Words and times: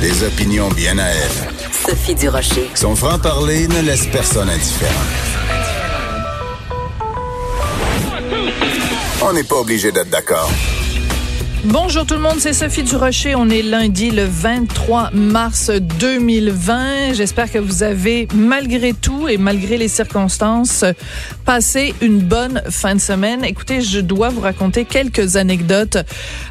Des 0.00 0.22
opinions 0.22 0.68
bien 0.70 0.98
à 0.98 1.06
elle. 1.06 1.54
Sophie 1.88 2.14
Durocher. 2.14 2.68
Son 2.74 2.94
franc-parler 2.94 3.68
ne 3.68 3.80
laisse 3.82 4.06
personne 4.06 4.48
indifférent. 4.48 4.92
On 9.22 9.32
n'est 9.32 9.44
pas 9.44 9.56
obligé 9.56 9.92
d'être 9.92 10.10
d'accord. 10.10 10.50
Bonjour 11.66 12.04
tout 12.04 12.12
le 12.12 12.20
monde, 12.20 12.40
c'est 12.40 12.52
Sophie 12.52 12.82
Durocher. 12.82 13.34
On 13.34 13.48
est 13.48 13.62
lundi 13.62 14.10
le 14.10 14.26
23 14.26 15.12
mars 15.14 15.70
2020. 15.70 17.14
J'espère 17.14 17.50
que 17.50 17.58
vous 17.58 17.82
avez, 17.82 18.28
malgré 18.34 18.92
tout 18.92 19.28
et 19.28 19.38
malgré 19.38 19.78
les 19.78 19.88
circonstances, 19.88 20.84
passé 21.44 21.94
une 22.00 22.20
bonne 22.20 22.62
fin 22.70 22.94
de 22.94 23.00
semaine. 23.00 23.44
Écoutez, 23.44 23.80
je 23.80 24.00
dois 24.00 24.30
vous 24.30 24.40
raconter 24.40 24.84
quelques 24.84 25.36
anecdotes 25.36 25.98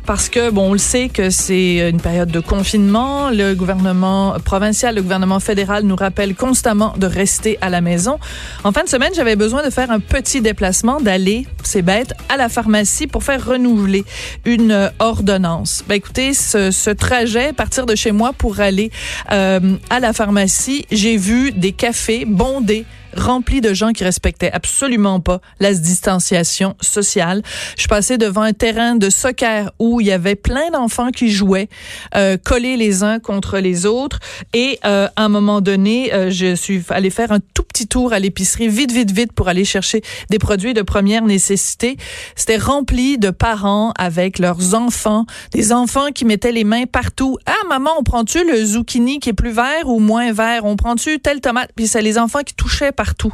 parce 0.05 0.29
que, 0.29 0.51
bon, 0.51 0.69
on 0.69 0.73
le 0.73 0.79
sait 0.79 1.09
que 1.09 1.29
c'est 1.29 1.89
une 1.89 1.99
période 1.99 2.29
de 2.29 2.39
confinement. 2.39 3.29
Le 3.31 3.53
gouvernement 3.55 4.35
provincial, 4.43 4.95
le 4.95 5.01
gouvernement 5.01 5.39
fédéral 5.39 5.83
nous 5.83 5.95
rappelle 5.95 6.35
constamment 6.35 6.93
de 6.97 7.07
rester 7.07 7.57
à 7.61 7.69
la 7.69 7.81
maison. 7.81 8.19
En 8.63 8.71
fin 8.71 8.83
de 8.83 8.89
semaine, 8.89 9.11
j'avais 9.15 9.35
besoin 9.35 9.65
de 9.65 9.69
faire 9.69 9.89
un 9.89 9.99
petit 9.99 10.41
déplacement, 10.41 11.01
d'aller, 11.01 11.47
c'est 11.63 11.81
bête, 11.81 12.13
à 12.29 12.37
la 12.37 12.49
pharmacie 12.49 13.07
pour 13.07 13.23
faire 13.23 13.45
renouveler 13.45 14.05
une 14.45 14.91
ordonnance. 14.99 15.83
Ben 15.87 15.95
écoutez, 15.95 16.33
ce, 16.33 16.71
ce, 16.71 16.89
trajet, 16.89 17.53
partir 17.53 17.85
de 17.85 17.95
chez 17.95 18.11
moi 18.11 18.33
pour 18.33 18.59
aller 18.59 18.91
euh, 19.31 19.75
à 19.89 19.99
la 19.99 20.13
pharmacie, 20.13 20.85
j'ai 20.91 21.17
vu 21.17 21.51
des 21.51 21.71
cafés 21.71 22.25
bondés 22.25 22.85
rempli 23.15 23.61
de 23.61 23.73
gens 23.73 23.91
qui 23.91 24.03
respectaient 24.03 24.51
absolument 24.51 25.19
pas 25.19 25.41
la 25.59 25.73
distanciation 25.73 26.75
sociale. 26.81 27.41
Je 27.77 27.87
passée 27.87 28.17
devant 28.17 28.41
un 28.41 28.53
terrain 28.53 28.95
de 28.95 29.09
soccer 29.09 29.71
où 29.79 30.01
il 30.01 30.07
y 30.07 30.11
avait 30.11 30.35
plein 30.35 30.69
d'enfants 30.71 31.11
qui 31.11 31.31
jouaient, 31.31 31.69
euh, 32.15 32.37
collés 32.37 32.77
les 32.77 33.03
uns 33.03 33.19
contre 33.19 33.59
les 33.59 33.85
autres. 33.85 34.19
Et 34.53 34.79
euh, 34.85 35.07
à 35.15 35.23
un 35.23 35.29
moment 35.29 35.61
donné, 35.61 36.13
euh, 36.13 36.29
je 36.29 36.55
suis 36.55 36.83
allée 36.89 37.09
faire 37.09 37.31
un 37.31 37.39
tout 37.39 37.63
petit 37.63 37.87
tour 37.87 38.13
à 38.13 38.19
l'épicerie, 38.19 38.67
vite, 38.67 38.91
vite, 38.91 39.11
vite, 39.11 39.33
pour 39.33 39.47
aller 39.47 39.65
chercher 39.65 40.01
des 40.29 40.39
produits 40.39 40.73
de 40.73 40.81
première 40.81 41.23
nécessité. 41.23 41.97
C'était 42.35 42.57
rempli 42.57 43.17
de 43.17 43.29
parents 43.29 43.93
avec 43.97 44.39
leurs 44.39 44.75
enfants, 44.75 45.25
des 45.51 45.71
enfants 45.71 46.07
qui 46.13 46.25
mettaient 46.25 46.51
les 46.51 46.63
mains 46.63 46.85
partout. 46.85 47.37
Ah, 47.45 47.67
maman, 47.69 47.91
on 47.99 48.03
prend-tu 48.03 48.45
le 48.45 48.63
zucchini 48.63 49.19
qui 49.19 49.29
est 49.29 49.33
plus 49.33 49.51
vert 49.51 49.87
ou 49.87 49.99
moins 49.99 50.31
vert? 50.31 50.65
On 50.65 50.75
prend-tu 50.75 51.19
telle 51.19 51.41
tomate? 51.41 51.71
Puis 51.75 51.87
c'est 51.87 52.01
les 52.01 52.17
enfants 52.17 52.41
qui 52.45 52.53
touchaient 52.53 52.91
partout. 53.03 53.33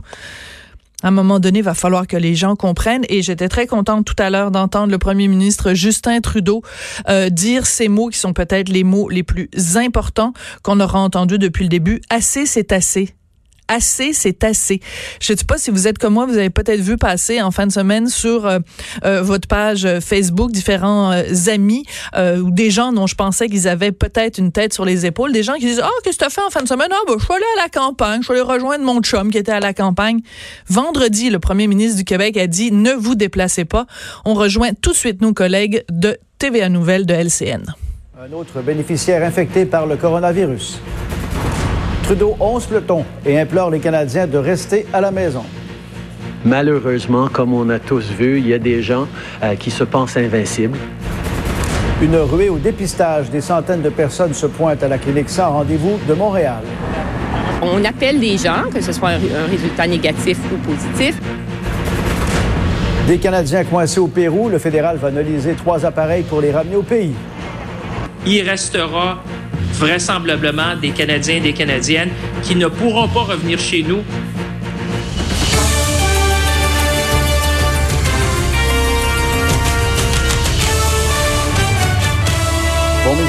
À 1.04 1.10
un 1.10 1.12
moment 1.12 1.40
donné, 1.40 1.60
il 1.60 1.66
va 1.66 1.76
falloir 1.76 2.08
que 2.08 2.18
les 2.18 2.34
gens 2.34 2.56
comprennent. 2.56 3.06
Et 3.08 3.22
j'étais 3.22 3.50
très 3.50 3.68
contente 3.68 4.04
tout 4.04 4.16
à 4.18 4.32
l'heure 4.32 4.50
d'entendre 4.50 4.92
le 4.92 4.98
premier 4.98 5.28
ministre 5.28 5.76
Justin 5.76 6.22
Trudeau 6.22 6.64
euh, 7.08 7.30
dire 7.30 7.68
ces 7.68 7.88
mots 7.88 8.10
qui 8.10 8.18
sont 8.18 8.34
peut-être 8.34 8.70
les 8.70 8.84
mots 8.84 9.10
les 9.10 9.22
plus 9.22 9.48
importants 9.76 10.34
qu'on 10.64 10.80
aura 10.80 11.00
entendus 11.00 11.38
depuis 11.38 11.66
le 11.66 11.70
début. 11.70 12.02
Assez, 12.10 12.48
c'est 12.48 12.72
assez 12.72 13.14
assez, 13.70 14.12
c'est 14.12 14.44
assez. 14.44 14.82
Je 15.22 15.32
ne 15.32 15.38
sais 15.38 15.46
pas 15.46 15.58
si 15.58 15.72
vous 15.72 15.88
êtes 15.88 15.98
comme 15.98 16.16
moi, 16.16 16.26
vous 16.26 16.38
avez 16.38 16.50
peut-être 16.50 16.82
vu 16.82 16.98
passer 16.98 17.42
en 17.42 17.52
fin 17.52 17.68
de 17.68 17.72
semaine 17.72 18.10
sur 18.10 18.46
euh, 18.46 18.60
euh, 19.06 19.22
votre 19.22 19.48
page 19.48 19.88
Facebook 20.02 20.52
différents 20.52 21.14
euh, 21.14 21.24
amis 21.48 21.86
ou 22.18 22.52
des 22.52 22.70
gens 22.70 22.92
dont 22.92 23.08
je 23.08 23.16
pensais 23.16 23.48
qu'ils 23.48 23.68
avaient 23.68 23.92
peut-être 23.92 24.40
une 24.40 24.52
tête 24.52 24.74
sur 24.74 24.84
les 24.84 25.06
épaules, 25.06 25.32
des 25.32 25.44
gens 25.44 25.54
qui 25.54 25.66
disent 25.66 25.82
"Ah, 25.82 25.90
oh, 25.90 26.02
qu'est-ce 26.04 26.18
que 26.18 26.24
tu 26.24 26.28
as 26.28 26.30
fait 26.30 26.42
en 26.42 26.50
fin 26.50 26.62
de 26.62 26.68
semaine? 26.68 26.90
Ah, 26.92 26.98
ben, 27.08 27.16
je 27.18 27.24
suis 27.24 27.34
allé 27.34 27.46
à 27.58 27.64
la 27.64 27.70
campagne, 27.70 28.22
je 28.22 28.26
suis 28.26 28.34
allé 28.34 28.42
rejoindre 28.42 28.84
mon 28.84 29.02
chum 29.02 29.32
qui 29.32 29.38
était 29.38 29.52
à 29.52 29.60
la 29.60 29.74
campagne." 29.74 30.20
Vendredi, 30.68 31.30
le 31.30 31.40
premier 31.40 31.68
ministre 31.68 31.98
du 31.98 32.04
Québec 32.04 32.36
a 32.38 32.48
dit 32.48 32.72
"Ne 32.72 32.92
vous 32.92 33.16
déplacez 33.16 33.66
pas." 33.66 33.86
On 34.26 34.34
rejoint 34.34 34.74
tout 34.74 34.92
de 34.92 34.96
suite 34.96 35.22
nos 35.22 35.34
collègues 35.34 35.84
de 35.90 36.18
TVA 36.40 36.70
Nouvelles 36.70 37.06
de 37.06 37.14
LCN. 37.14 37.76
Un 38.20 38.34
autre 38.34 38.62
bénéficiaire 38.62 39.24
infecté 39.24 39.66
par 39.66 39.86
le 39.86 39.96
coronavirus. 39.96 40.82
Trudeau 42.10 42.36
11 42.40 42.72
le 42.72 42.82
ton 42.82 43.06
et 43.24 43.40
implore 43.40 43.70
les 43.70 43.80
Canadiens 43.80 44.26
de 44.26 44.40
rester 44.40 44.88
à 44.92 45.00
la 45.00 45.12
maison. 45.12 45.44
Malheureusement, 46.44 47.28
comme 47.28 47.54
on 47.54 47.70
a 47.70 47.78
tous 47.78 48.10
vu, 48.10 48.40
il 48.40 48.48
y 48.48 48.54
a 48.56 48.58
des 48.58 48.82
gens 48.82 49.08
euh, 49.44 49.54
qui 49.54 49.70
se 49.70 49.84
pensent 49.84 50.18
invincibles. 50.18 50.80
Une 52.02 52.16
ruée 52.16 52.50
au 52.50 52.58
dépistage. 52.58 53.30
Des 53.30 53.42
centaines 53.42 53.84
de 53.84 53.90
personnes 53.90 54.34
se 54.34 54.48
pointent 54.48 54.82
à 54.82 54.88
la 54.88 54.98
clinique 54.98 55.30
sans 55.30 55.52
rendez-vous 55.52 56.00
de 56.08 56.16
Montréal. 56.16 56.64
On 57.62 57.86
appelle 57.86 58.20
les 58.20 58.40
gens, 58.40 58.72
que 58.74 58.82
ce 58.82 58.92
soit 58.92 59.10
un 59.10 59.48
résultat 59.48 59.86
négatif 59.86 60.40
ou 60.52 60.58
positif. 60.68 61.16
Des 63.06 63.20
Canadiens 63.20 63.64
coincés 63.66 64.00
au 64.00 64.08
Pérou, 64.08 64.50
le 64.50 64.58
fédéral 64.58 64.98
va 64.98 65.10
analyser 65.10 65.54
trois 65.54 65.86
appareils 65.86 66.24
pour 66.24 66.42
les 66.42 66.52
ramener 66.52 66.76
au 66.76 66.82
pays. 66.82 67.14
Il 68.26 68.50
restera 68.50 69.20
vraisemblablement 69.80 70.76
des 70.76 70.90
Canadiens 70.90 71.36
et 71.38 71.40
des 71.40 71.54
Canadiennes 71.54 72.12
qui 72.44 72.56
ne 72.56 72.68
pourront 72.68 73.08
pas 73.08 73.22
revenir 73.22 73.58
chez 73.58 73.82
nous 73.82 74.04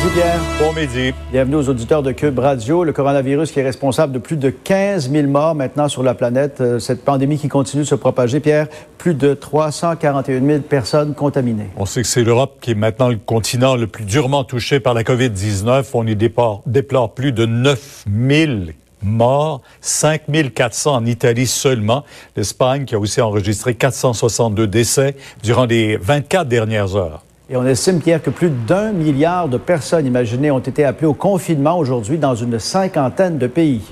midi, 0.01 0.15
Pierre. 0.15 0.41
Bon 0.59 0.73
midi. 0.73 1.13
Bienvenue 1.31 1.57
aux 1.57 1.69
auditeurs 1.69 2.03
de 2.03 2.13
Cube 2.13 2.39
Radio. 2.39 2.85
Le 2.85 2.93
coronavirus 2.93 3.53
qui 3.53 3.61
est 3.61 3.65
responsable 3.65 4.13
de 4.13 4.19
plus 4.19 4.37
de 4.37 4.51
15 4.51 5.11
000 5.11 5.29
morts 5.29 5.55
maintenant 5.55 5.89
sur 5.89 6.03
la 6.03 6.15
planète. 6.15 6.63
Cette 6.79 7.05
pandémie 7.05 7.39
qui 7.39 7.49
continue 7.49 7.83
de 7.83 7.89
se 7.89 7.95
propager, 7.95 8.41
Pierre, 8.41 8.69
plus 8.99 9.15
de 9.15 9.35
341 9.35 10.47
000 10.47 10.61
personnes 10.61 11.15
contaminées. 11.15 11.69
On 11.77 11.87
sait 11.87 12.03
que 12.03 12.09
c'est 12.09 12.25
l'Europe 12.25 12.59
qui 12.61 12.73
est 12.73 12.75
maintenant 12.75 13.09
le 13.09 13.17
continent 13.17 13.77
le 13.77 13.87
plus 13.87 14.05
durement 14.05 14.45
touché 14.45 14.81
par 14.81 14.95
la 14.95 15.03
COVID-19. 15.03 15.85
On 15.95 16.07
y 16.07 16.17
déplore, 16.17 16.63
déplore 16.67 17.13
plus 17.13 17.33
de 17.33 17.47
9 17.47 18.05
000 18.29 18.53
morts, 19.03 19.63
5 19.81 20.23
400 20.55 20.95
en 20.95 21.07
Italie 21.07 21.47
seulement. 21.47 22.05
L'Espagne 22.37 22.85
qui 22.85 22.95
a 22.95 22.99
aussi 22.99 23.21
enregistré 23.21 23.75
462 23.75 24.67
décès 24.67 25.17
durant 25.43 25.67
les 25.67 25.97
24 25.97 26.49
dernières 26.49 26.97
heures. 26.97 27.23
Et 27.53 27.57
on 27.57 27.67
estime, 27.67 28.01
Pierre, 28.01 28.23
que 28.23 28.31
plus 28.31 28.49
d'un 28.49 28.93
milliard 28.93 29.49
de 29.49 29.59
personnes, 29.59 30.07
imaginez, 30.07 30.53
ont 30.53 30.61
été 30.61 30.85
appelées 30.85 31.09
au 31.09 31.15
confinement 31.15 31.77
aujourd'hui 31.77 32.17
dans 32.17 32.37
une 32.37 32.61
cinquantaine 32.61 33.39
de 33.39 33.49
pays. 33.49 33.83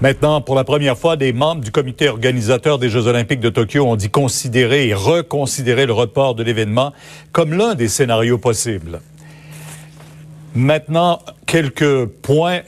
Maintenant, 0.00 0.40
pour 0.40 0.56
la 0.56 0.64
première 0.64 0.98
fois, 0.98 1.14
des 1.14 1.32
membres 1.32 1.62
du 1.62 1.70
comité 1.70 2.08
organisateur 2.08 2.80
des 2.80 2.88
Jeux 2.88 3.06
olympiques 3.06 3.38
de 3.38 3.50
Tokyo 3.50 3.86
ont 3.86 3.94
dit 3.94 4.10
considérer 4.10 4.88
et 4.88 4.94
reconsidérer 4.94 5.86
le 5.86 5.92
report 5.92 6.34
de 6.34 6.42
l'événement 6.42 6.92
comme 7.30 7.52
l'un 7.52 7.76
des 7.76 7.86
scénarios 7.86 8.38
possibles. 8.38 9.00
Maintenant, 10.56 11.20
quelques 11.46 12.06
points 12.06 12.62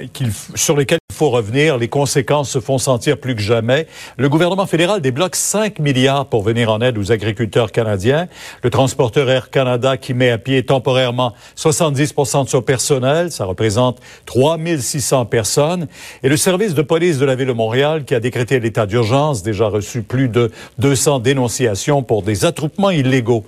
sur 0.54 0.76
lesquels 0.76 1.00
il 1.14 1.16
faut 1.16 1.30
revenir. 1.30 1.78
Les 1.78 1.86
conséquences 1.86 2.50
se 2.50 2.58
font 2.58 2.76
sentir 2.76 3.18
plus 3.18 3.36
que 3.36 3.40
jamais. 3.40 3.86
Le 4.16 4.28
gouvernement 4.28 4.66
fédéral 4.66 5.00
débloque 5.00 5.36
5 5.36 5.78
milliards 5.78 6.26
pour 6.26 6.42
venir 6.42 6.72
en 6.72 6.80
aide 6.80 6.98
aux 6.98 7.12
agriculteurs 7.12 7.70
canadiens. 7.70 8.26
Le 8.64 8.70
transporteur 8.70 9.30
Air 9.30 9.50
Canada 9.50 9.96
qui 9.96 10.12
met 10.12 10.30
à 10.30 10.38
pied 10.38 10.64
temporairement 10.64 11.32
70% 11.56 12.44
de 12.44 12.48
son 12.48 12.62
personnel, 12.62 13.30
ça 13.30 13.44
représente 13.44 14.00
3600 14.26 15.26
personnes. 15.26 15.86
Et 16.24 16.28
le 16.28 16.36
service 16.36 16.74
de 16.74 16.82
police 16.82 17.18
de 17.18 17.26
la 17.26 17.36
ville 17.36 17.46
de 17.46 17.52
Montréal 17.52 18.04
qui 18.04 18.16
a 18.16 18.20
décrété 18.20 18.58
l'état 18.58 18.86
d'urgence, 18.86 19.44
déjà 19.44 19.68
reçu 19.68 20.02
plus 20.02 20.28
de 20.28 20.50
200 20.78 21.20
dénonciations 21.20 22.02
pour 22.02 22.22
des 22.22 22.44
attroupements 22.44 22.90
illégaux. 22.90 23.44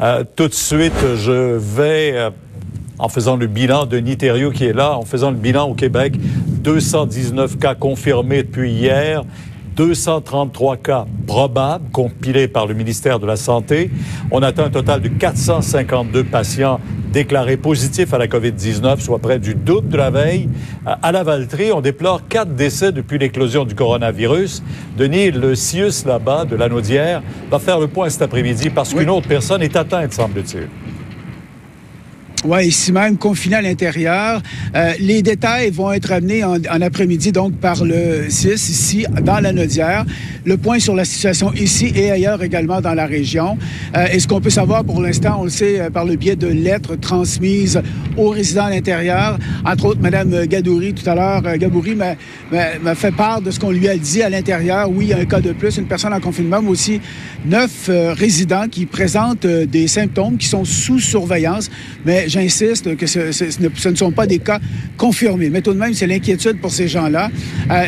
Euh, 0.00 0.24
tout 0.36 0.48
de 0.48 0.54
suite, 0.54 1.16
je 1.16 1.58
vais... 1.58 2.12
Euh, 2.14 2.30
en 3.00 3.08
faisant 3.08 3.36
le 3.36 3.46
bilan 3.46 3.86
de 3.86 3.96
Niterio 3.98 4.50
qui 4.50 4.64
est 4.64 4.72
là, 4.72 4.96
en 4.96 5.04
faisant 5.04 5.30
le 5.30 5.36
bilan 5.36 5.68
au 5.68 5.74
Québec, 5.74 6.14
219 6.62 7.58
cas 7.58 7.74
confirmés 7.74 8.42
depuis 8.42 8.72
hier. 8.72 9.24
233 9.76 10.76
cas 10.76 11.06
probables 11.26 11.90
compilés 11.90 12.48
par 12.48 12.66
le 12.66 12.74
ministère 12.74 13.18
de 13.18 13.26
la 13.26 13.36
Santé. 13.36 13.90
On 14.30 14.42
atteint 14.42 14.64
un 14.64 14.70
total 14.70 15.00
de 15.00 15.08
452 15.08 16.24
patients 16.24 16.80
déclarés 17.12 17.56
positifs 17.56 18.12
à 18.12 18.18
la 18.18 18.26
COVID-19, 18.26 19.00
soit 19.00 19.18
près 19.18 19.38
du 19.38 19.54
double 19.54 19.88
de 19.88 19.96
la 19.96 20.10
veille. 20.10 20.48
À 20.84 21.12
la 21.12 21.22
Valtrie, 21.22 21.72
on 21.72 21.80
déplore 21.80 22.28
quatre 22.28 22.54
décès 22.54 22.92
depuis 22.92 23.18
l'éclosion 23.18 23.64
du 23.64 23.74
coronavirus. 23.74 24.62
Denis, 24.98 25.30
le 25.30 25.54
CIUS 25.54 26.04
là-bas 26.06 26.44
de 26.44 26.56
l'Anaudière 26.56 27.22
va 27.50 27.58
faire 27.58 27.80
le 27.80 27.88
point 27.88 28.10
cet 28.10 28.22
après-midi 28.22 28.70
parce 28.70 28.92
qu'une 28.92 29.10
autre 29.10 29.28
personne 29.28 29.62
est 29.62 29.76
atteinte, 29.76 30.12
semble-t-il. 30.12 30.68
Oui, 32.46 32.68
ici 32.68 32.90
même, 32.90 33.18
confiné 33.18 33.56
à 33.56 33.60
l'intérieur. 33.60 34.40
Euh, 34.74 34.94
les 34.98 35.20
détails 35.20 35.68
vont 35.70 35.92
être 35.92 36.10
amenés 36.10 36.42
en, 36.42 36.56
après-midi, 36.80 37.32
donc, 37.32 37.52
par 37.56 37.84
le 37.84 38.30
CIS 38.30 38.70
ici, 38.70 39.04
dans 39.22 39.40
la 39.40 39.52
Nodière. 39.52 40.06
le 40.44 40.56
point 40.56 40.78
sur 40.78 40.94
la 40.94 41.04
situation 41.04 41.52
ici 41.52 41.92
et 41.94 42.10
ailleurs 42.10 42.42
également 42.42 42.80
dans 42.80 42.94
la 42.94 43.06
région. 43.06 43.58
Euh, 43.96 44.06
et 44.12 44.18
ce 44.18 44.26
qu'on 44.26 44.40
peut 44.40 44.50
savoir 44.50 44.84
pour 44.84 45.02
l'instant, 45.02 45.36
on 45.40 45.44
le 45.44 45.50
sait 45.50 45.80
euh, 45.80 45.90
par 45.90 46.04
le 46.04 46.16
biais 46.16 46.36
de 46.36 46.46
lettres 46.46 46.96
transmises 46.96 47.80
aux 48.16 48.30
résidents 48.30 48.64
à 48.64 48.70
l'intérieur. 48.70 49.38
Entre 49.64 49.84
autres, 49.86 50.00
Mme 50.00 50.46
Gadouri 50.46 50.94
tout 50.94 51.08
à 51.08 51.14
l'heure, 51.14 51.42
euh, 51.44 51.56
Gabouri 51.56 51.94
m'a 51.94 52.94
fait 52.94 53.12
part 53.12 53.42
de 53.42 53.50
ce 53.50 53.60
qu'on 53.60 53.70
lui 53.70 53.88
a 53.88 53.96
dit 53.96 54.22
à 54.22 54.30
l'intérieur. 54.30 54.90
Oui, 54.90 55.06
il 55.06 55.08
y 55.10 55.12
a 55.12 55.18
un 55.18 55.24
cas 55.26 55.40
de 55.40 55.52
plus, 55.52 55.76
une 55.76 55.86
personne 55.86 56.14
en 56.14 56.20
confinement, 56.20 56.62
mais 56.62 56.70
aussi 56.70 57.00
neuf 57.44 57.88
résidents 57.88 58.68
qui 58.70 58.86
présentent 58.86 59.46
des 59.46 59.88
symptômes 59.88 60.36
qui 60.36 60.46
sont 60.46 60.64
sous 60.64 60.98
surveillance. 60.98 61.70
Mais 62.04 62.28
j'insiste 62.30 62.96
que 62.96 63.06
ce, 63.06 63.88
ne 63.88 63.94
sont 63.94 64.12
pas 64.12 64.26
des 64.26 64.38
cas 64.38 64.60
confirmés. 64.96 65.50
Mais 65.50 65.60
tout 65.60 65.72
de 65.72 65.78
même, 65.78 65.94
c'est 65.94 66.06
l'inquiétude 66.06 66.60
pour 66.60 66.72
ces 66.72 66.88
gens-là. 66.88 67.30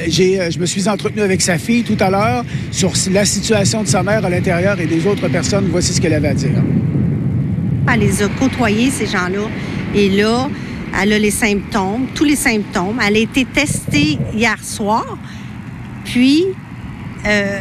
j'ai 0.09 0.51
je 0.51 0.59
me 0.59 0.67
suis 0.67 0.89
entretenu 0.89 1.23
avec 1.23 1.41
sa 1.41 1.59
fille 1.59 1.83
tout 1.83 1.97
à 2.01 2.11
l'heure 2.11 2.45
sur 2.71 2.93
la 3.11 3.25
situation 3.25 3.83
de 3.83 3.89
sa 3.89 4.03
mère 4.03 4.25
à 4.25 4.31
l'intérieur 4.31 4.81
et 4.81 4.87
des 4.87 5.07
autres 5.07 5.29
personnes. 5.29 5.69
Voici 5.71 5.95
ce 5.95 6.01
qu'elle 6.01 6.15
avait 6.15 6.29
à 6.29 6.35
dire. 6.35 6.63
Elle 7.93 8.01
les 8.01 8.23
a 8.23 8.29
côtoyés, 8.29 8.91
ces 8.91 9.07
gens-là. 9.07 9.49
Et 9.95 10.09
là, 10.09 10.49
elle 11.01 11.13
a 11.13 11.19
les 11.19 11.31
symptômes, 11.31 12.07
tous 12.15 12.25
les 12.25 12.37
symptômes. 12.37 12.99
Elle 13.07 13.17
a 13.17 13.21
été 13.21 13.45
testée 13.45 14.19
hier 14.35 14.57
soir. 14.63 15.19
Puis, 16.05 16.45
euh, 17.27 17.59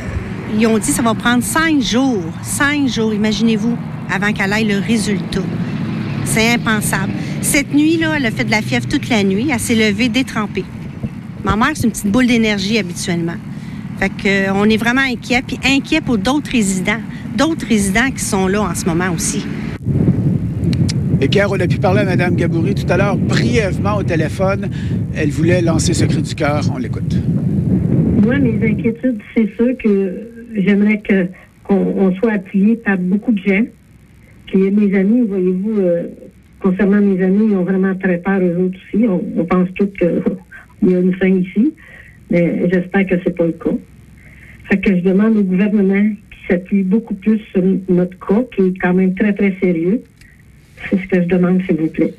ils 0.57 0.67
ont 0.67 0.77
dit 0.77 0.87
que 0.87 0.95
ça 0.95 1.01
va 1.01 1.13
prendre 1.13 1.43
cinq 1.43 1.81
jours, 1.81 2.23
cinq 2.41 2.87
jours, 2.87 3.13
imaginez-vous, 3.13 3.77
avant 4.09 4.33
qu'elle 4.33 4.53
ait 4.53 4.63
le 4.63 4.79
résultat. 4.79 5.41
C'est 6.25 6.53
impensable. 6.53 7.11
Cette 7.41 7.73
nuit-là, 7.73 8.13
elle 8.17 8.25
a 8.25 8.31
fait 8.31 8.43
de 8.43 8.51
la 8.51 8.61
fièvre 8.61 8.87
toute 8.87 9.09
la 9.09 9.23
nuit. 9.23 9.49
Elle 9.51 9.59
s'est 9.59 9.75
levée 9.75 10.09
détrempée. 10.09 10.65
Ma 11.43 11.55
mère, 11.55 11.71
c'est 11.73 11.85
une 11.85 11.91
petite 11.91 12.11
boule 12.11 12.27
d'énergie 12.27 12.77
habituellement. 12.77 13.35
Fait 13.99 14.09
que, 14.09 14.49
euh, 14.49 14.53
on 14.55 14.65
est 14.69 14.77
vraiment 14.77 15.01
inquiet, 15.01 15.41
puis 15.45 15.59
inquiet 15.63 16.01
pour 16.01 16.17
d'autres 16.17 16.51
résidents, 16.51 17.01
d'autres 17.35 17.67
résidents 17.67 18.09
qui 18.09 18.23
sont 18.23 18.47
là 18.47 18.61
en 18.61 18.75
ce 18.75 18.85
moment 18.85 19.11
aussi. 19.13 19.45
Et 21.19 21.27
Pierre, 21.27 21.51
on 21.51 21.59
a 21.59 21.67
pu 21.67 21.77
parler 21.77 22.01
à 22.01 22.05
Mme 22.05 22.35
Gaboury 22.35 22.73
tout 22.73 22.91
à 22.91 22.97
l'heure 22.97 23.15
brièvement 23.15 23.97
au 23.97 24.03
téléphone. 24.03 24.69
Elle 25.15 25.29
voulait 25.29 25.61
lancer 25.61 25.93
ce 25.93 26.05
cri 26.05 26.21
du 26.21 26.33
cœur. 26.33 26.61
On 26.73 26.79
l'écoute. 26.79 27.15
Moi, 28.23 28.39
mes 28.39 28.55
inquiétudes, 28.67 29.19
c'est 29.35 29.55
sûr 29.55 29.77
que 29.83 30.29
j'aimerais 30.55 31.01
qu'on 31.63 32.15
soit 32.15 32.31
appuyé 32.33 32.75
par 32.75 32.97
beaucoup 32.97 33.31
de 33.31 33.39
gens. 33.39 33.65
Puis 34.51 34.69
mes 34.69 34.93
amis, 34.97 35.21
voyez-vous, 35.27 35.79
euh, 35.79 36.07
concernant 36.59 36.99
mes 36.99 37.23
amis, 37.23 37.51
ils 37.51 37.55
ont 37.55 37.63
vraiment 37.63 37.95
très 37.95 38.17
peur 38.17 38.41
eux 38.41 38.65
autres 38.65 38.77
aussi. 38.93 39.05
On, 39.07 39.45
pense 39.45 39.69
tous 39.75 39.87
que 39.97 40.21
il 40.83 40.91
y 40.91 40.95
a 40.95 40.99
une 40.99 41.15
fin 41.15 41.29
ici, 41.29 41.73
mais 42.29 42.69
j'espère 42.69 43.05
que 43.07 43.15
c'est 43.23 43.35
pas 43.35 43.45
le 43.45 43.53
cas. 43.53 43.71
Fait 44.65 44.79
que 44.79 44.93
je 44.97 45.01
demande 45.03 45.37
au 45.37 45.43
gouvernement 45.43 46.03
qui 46.31 46.47
s'appuie 46.49 46.83
beaucoup 46.83 47.13
plus 47.13 47.39
sur 47.53 47.63
notre 47.87 48.19
cas, 48.19 48.43
qui 48.53 48.61
est 48.67 48.77
quand 48.77 48.93
même 48.93 49.15
très, 49.15 49.31
très 49.33 49.55
sérieux. 49.61 50.01
C'est 50.89 50.97
ce 50.97 51.07
que 51.07 51.21
je 51.21 51.27
demande, 51.27 51.61
s'il 51.63 51.77
vous 51.77 51.87
plaît. 51.87 52.13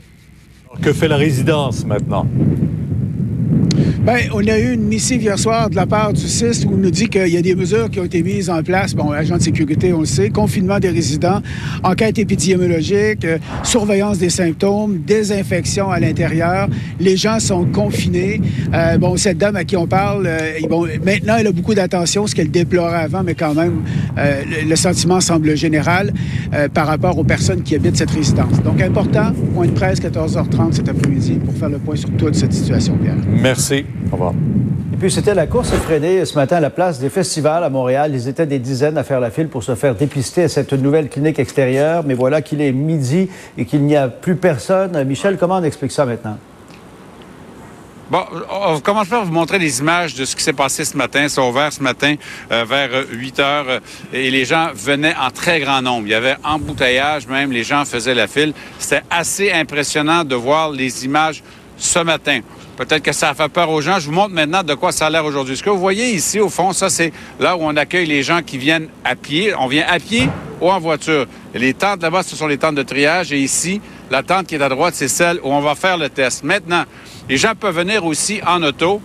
Que 0.80 0.92
fait 0.94 1.08
la 1.08 1.16
résidence 1.16 1.84
maintenant? 1.84 2.26
Bien, 4.02 4.16
on 4.34 4.44
a 4.48 4.58
eu 4.58 4.72
une 4.72 4.82
missive 4.82 5.22
hier 5.22 5.38
soir 5.38 5.70
de 5.70 5.76
la 5.76 5.86
part 5.86 6.12
du 6.12 6.26
CIS 6.26 6.66
où 6.66 6.74
on 6.74 6.76
nous 6.76 6.90
dit 6.90 7.08
qu'il 7.08 7.28
y 7.28 7.36
a 7.36 7.40
des 7.40 7.54
mesures 7.54 7.88
qui 7.88 8.00
ont 8.00 8.04
été 8.04 8.20
mises 8.24 8.50
en 8.50 8.60
place. 8.60 8.96
Bon, 8.96 9.12
agent 9.12 9.36
de 9.36 9.42
sécurité, 9.42 9.92
on 9.92 10.00
le 10.00 10.06
sait, 10.06 10.28
confinement 10.28 10.80
des 10.80 10.88
résidents, 10.88 11.40
enquête 11.84 12.18
épidémiologique, 12.18 13.24
euh, 13.24 13.38
surveillance 13.62 14.18
des 14.18 14.28
symptômes, 14.28 15.02
désinfection 15.06 15.88
à 15.88 16.00
l'intérieur. 16.00 16.68
Les 16.98 17.16
gens 17.16 17.38
sont 17.38 17.64
confinés. 17.64 18.40
Euh, 18.74 18.98
bon, 18.98 19.16
cette 19.16 19.38
dame 19.38 19.54
à 19.54 19.62
qui 19.62 19.76
on 19.76 19.86
parle, 19.86 20.26
euh, 20.26 20.98
maintenant, 21.06 21.36
elle 21.38 21.46
a 21.46 21.52
beaucoup 21.52 21.74
d'attention, 21.74 22.26
ce 22.26 22.34
qu'elle 22.34 22.50
déplorait 22.50 23.02
avant, 23.02 23.22
mais 23.22 23.36
quand 23.36 23.54
même, 23.54 23.84
le, 24.16 24.68
le, 24.68 24.76
sentiment 24.76 25.20
semble 25.20 25.56
général 25.56 26.12
par 26.74 26.88
rapport 26.88 27.16
aux 27.18 27.24
personnes 27.24 27.62
qui 27.62 27.76
habitent 27.76 27.96
cette 27.96 28.10
résidence. 28.10 28.60
Donc, 28.64 28.82
important, 28.82 29.32
point 29.54 29.66
de 29.66 29.72
presse, 29.72 30.00
14h30 30.00 30.72
cet 30.72 30.88
après-midi, 30.88 31.38
pour 31.44 31.54
faire 31.54 31.68
le 31.68 31.78
point 31.78 31.94
sur 31.94 32.10
toute 32.16 32.34
cette 32.34 32.52
situation, 32.52 32.96
Pierre. 32.96 33.14
Merci. 33.28 33.84
Au 34.10 34.12
revoir. 34.12 34.32
Et 34.92 34.96
puis, 34.96 35.10
c'était 35.10 35.34
la 35.34 35.46
course 35.46 35.72
effrénée 35.72 36.24
ce 36.24 36.34
matin 36.34 36.56
à 36.56 36.60
la 36.60 36.70
place 36.70 36.98
des 36.98 37.10
festivals 37.10 37.64
à 37.64 37.70
Montréal. 37.70 38.12
Ils 38.14 38.28
étaient 38.28 38.46
des 38.46 38.58
dizaines 38.58 38.98
à 38.98 39.04
faire 39.04 39.20
la 39.20 39.30
file 39.30 39.48
pour 39.48 39.62
se 39.62 39.74
faire 39.74 39.94
dépister 39.94 40.44
à 40.44 40.48
cette 40.48 40.72
nouvelle 40.72 41.08
clinique 41.08 41.38
extérieure. 41.38 42.04
Mais 42.06 42.14
voilà 42.14 42.42
qu'il 42.42 42.60
est 42.60 42.72
midi 42.72 43.28
et 43.56 43.64
qu'il 43.64 43.82
n'y 43.82 43.96
a 43.96 44.08
plus 44.08 44.36
personne. 44.36 45.02
Michel, 45.04 45.38
comment 45.38 45.56
on 45.56 45.64
explique 45.64 45.92
ça 45.92 46.04
maintenant? 46.04 46.36
Bon, 48.12 48.26
on 48.50 48.78
commence 48.80 49.08
par 49.08 49.24
vous 49.24 49.32
montrer 49.32 49.58
des 49.58 49.80
images 49.80 50.14
de 50.14 50.26
ce 50.26 50.36
qui 50.36 50.42
s'est 50.42 50.52
passé 50.52 50.84
ce 50.84 50.94
matin. 50.98 51.28
C'est 51.28 51.40
ouvert 51.40 51.72
ce 51.72 51.82
matin 51.82 52.16
euh, 52.50 52.62
vers 52.68 52.90
8 53.10 53.40
heures 53.40 53.64
euh, 53.66 53.80
et 54.12 54.30
les 54.30 54.44
gens 54.44 54.68
venaient 54.74 55.14
en 55.18 55.30
très 55.30 55.60
grand 55.60 55.80
nombre. 55.80 56.06
Il 56.06 56.10
y 56.10 56.14
avait 56.14 56.36
embouteillage 56.44 57.26
même, 57.26 57.52
les 57.52 57.64
gens 57.64 57.86
faisaient 57.86 58.14
la 58.14 58.26
file. 58.26 58.52
C'était 58.78 59.02
assez 59.08 59.50
impressionnant 59.50 60.24
de 60.24 60.34
voir 60.34 60.70
les 60.70 61.06
images 61.06 61.42
ce 61.76 61.98
matin. 61.98 62.40
Peut-être 62.76 63.02
que 63.02 63.12
ça 63.12 63.30
a 63.30 63.34
fait 63.34 63.48
peur 63.48 63.70
aux 63.70 63.80
gens. 63.80 63.98
Je 63.98 64.06
vous 64.06 64.12
montre 64.12 64.34
maintenant 64.34 64.62
de 64.62 64.74
quoi 64.74 64.92
ça 64.92 65.06
a 65.06 65.10
l'air 65.10 65.24
aujourd'hui. 65.24 65.56
Ce 65.56 65.62
que 65.62 65.70
vous 65.70 65.78
voyez 65.78 66.10
ici, 66.14 66.40
au 66.40 66.48
fond, 66.48 66.72
ça, 66.72 66.88
c'est 66.88 67.12
là 67.38 67.56
où 67.56 67.60
on 67.62 67.76
accueille 67.76 68.06
les 68.06 68.22
gens 68.22 68.40
qui 68.42 68.58
viennent 68.58 68.88
à 69.04 69.14
pied. 69.14 69.54
On 69.54 69.66
vient 69.66 69.84
à 69.88 69.98
pied 69.98 70.28
ou 70.60 70.70
en 70.70 70.80
voiture. 70.80 71.26
les 71.54 71.74
tentes 71.74 72.02
là-bas, 72.02 72.22
ce 72.22 72.34
sont 72.34 72.46
les 72.46 72.56
tentes 72.56 72.76
de 72.76 72.82
triage. 72.82 73.32
Et 73.32 73.38
ici, 73.38 73.80
la 74.10 74.22
tente 74.22 74.46
qui 74.46 74.54
est 74.54 74.62
à 74.62 74.68
droite, 74.68 74.94
c'est 74.96 75.08
celle 75.08 75.38
où 75.42 75.52
on 75.52 75.60
va 75.60 75.74
faire 75.74 75.98
le 75.98 76.08
test. 76.08 76.44
Maintenant, 76.44 76.84
les 77.28 77.36
gens 77.36 77.52
peuvent 77.58 77.76
venir 77.76 78.04
aussi 78.06 78.40
en 78.46 78.62
auto. 78.62 79.00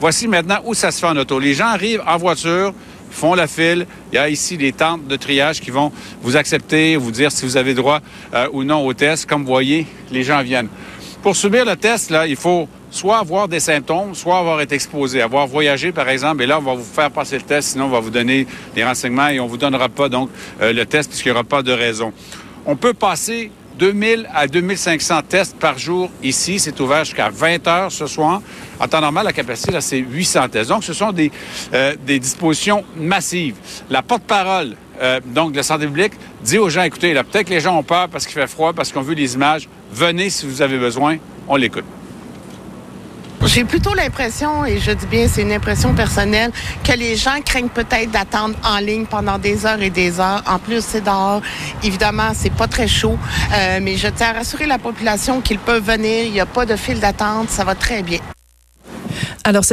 Voici 0.00 0.26
maintenant 0.26 0.58
où 0.64 0.72
ça 0.72 0.90
se 0.90 1.00
fait 1.00 1.06
en 1.06 1.16
auto. 1.16 1.38
Les 1.38 1.52
gens 1.52 1.66
arrivent 1.66 2.02
en 2.06 2.16
voiture, 2.16 2.72
font 3.10 3.34
la 3.34 3.46
file. 3.46 3.86
Il 4.12 4.16
y 4.16 4.18
a 4.18 4.30
ici 4.30 4.56
des 4.56 4.72
tentes 4.72 5.06
de 5.06 5.16
triage 5.16 5.60
qui 5.60 5.70
vont 5.70 5.92
vous 6.22 6.36
accepter, 6.36 6.96
vous 6.96 7.10
dire 7.10 7.30
si 7.30 7.44
vous 7.44 7.58
avez 7.58 7.74
droit 7.74 8.00
euh, 8.32 8.48
ou 8.52 8.64
non 8.64 8.86
au 8.86 8.94
test. 8.94 9.26
Comme 9.26 9.42
vous 9.42 9.48
voyez, 9.48 9.86
les 10.10 10.22
gens 10.22 10.42
viennent. 10.42 10.68
Pour 11.22 11.36
subir 11.36 11.66
le 11.66 11.76
test, 11.76 12.10
là, 12.10 12.26
il 12.26 12.36
faut 12.36 12.66
soit 12.90 13.18
avoir 13.18 13.46
des 13.46 13.60
symptômes, 13.60 14.14
soit 14.14 14.38
avoir 14.38 14.60
été 14.62 14.74
exposé, 14.74 15.20
avoir 15.20 15.46
voyagé, 15.46 15.92
par 15.92 16.08
exemple, 16.08 16.42
et 16.42 16.46
là, 16.46 16.58
on 16.58 16.62
va 16.62 16.74
vous 16.74 16.82
faire 16.82 17.10
passer 17.10 17.36
le 17.36 17.42
test, 17.42 17.72
sinon 17.72 17.84
on 17.84 17.90
va 17.90 18.00
vous 18.00 18.10
donner 18.10 18.46
des 18.74 18.82
renseignements 18.82 19.28
et 19.28 19.38
on 19.38 19.46
vous 19.46 19.58
donnera 19.58 19.90
pas, 19.90 20.08
donc, 20.08 20.30
euh, 20.62 20.72
le 20.72 20.86
test 20.86 21.10
puisqu'il 21.10 21.28
n'y 21.28 21.32
aura 21.32 21.44
pas 21.44 21.62
de 21.62 21.72
raison. 21.72 22.12
On 22.64 22.74
peut 22.74 22.94
passer 22.94 23.50
2000 23.78 24.28
à 24.34 24.46
2500 24.46 25.20
tests 25.28 25.56
par 25.58 25.78
jour 25.78 26.10
ici. 26.22 26.58
C'est 26.58 26.78
ouvert 26.80 27.04
jusqu'à 27.04 27.30
20 27.30 27.66
heures 27.66 27.92
ce 27.92 28.06
soir. 28.06 28.40
En 28.78 28.88
temps 28.88 29.00
normal, 29.00 29.24
la 29.24 29.32
capacité, 29.32 29.72
là, 29.72 29.80
c'est 29.80 29.98
800 29.98 30.48
tests. 30.48 30.70
Donc, 30.70 30.84
ce 30.84 30.92
sont 30.92 31.12
des, 31.12 31.30
euh, 31.74 31.94
des 32.06 32.18
dispositions 32.18 32.84
massives. 32.96 33.56
La 33.88 34.02
porte-parole, 34.02 34.74
euh, 35.00 35.20
donc, 35.24 35.52
de 35.52 35.56
la 35.56 35.62
santé 35.62 35.86
publique, 35.86 36.12
dit 36.42 36.58
aux 36.58 36.68
gens, 36.68 36.82
écoutez, 36.82 37.14
là, 37.14 37.24
peut-être 37.24 37.46
que 37.46 37.54
les 37.54 37.60
gens 37.60 37.76
ont 37.76 37.82
peur 37.82 38.08
parce 38.08 38.26
qu'il 38.26 38.34
fait 38.34 38.46
froid, 38.46 38.72
parce 38.72 38.92
qu'on 38.92 39.02
veut 39.02 39.14
des 39.14 39.34
images. 39.34 39.68
Venez 39.92 40.30
si 40.30 40.46
vous 40.46 40.62
avez 40.62 40.78
besoin. 40.78 41.16
On 41.48 41.56
l'écoute. 41.56 41.84
J'ai 43.46 43.64
plutôt 43.64 43.94
l'impression, 43.94 44.66
et 44.66 44.78
je 44.78 44.90
dis 44.90 45.06
bien 45.06 45.26
c'est 45.26 45.42
une 45.42 45.52
impression 45.52 45.94
personnelle, 45.94 46.52
que 46.84 46.92
les 46.92 47.16
gens 47.16 47.40
craignent 47.44 47.70
peut-être 47.70 48.10
d'attendre 48.10 48.54
en 48.62 48.78
ligne 48.78 49.06
pendant 49.06 49.38
des 49.38 49.64
heures 49.64 49.80
et 49.80 49.88
des 49.88 50.20
heures. 50.20 50.42
En 50.46 50.58
plus, 50.58 50.84
c'est 50.84 51.00
dehors. 51.00 51.40
Évidemment, 51.82 52.32
c'est 52.34 52.52
pas 52.52 52.68
très 52.68 52.86
chaud. 52.86 53.18
Euh, 53.54 53.78
mais 53.80 53.96
je 53.96 54.08
tiens 54.08 54.28
à 54.28 54.32
rassurer 54.34 54.66
la 54.66 54.78
population 54.78 55.40
qu'ils 55.40 55.58
peuvent 55.58 55.82
venir. 55.82 56.24
Il 56.24 56.32
n'y 56.32 56.40
a 56.40 56.46
pas 56.46 56.66
de 56.66 56.76
file 56.76 57.00
d'attente. 57.00 57.48
Ça 57.48 57.64
va 57.64 57.74
très 57.74 58.02
bien. 58.02 58.20
Alors, 59.42 59.64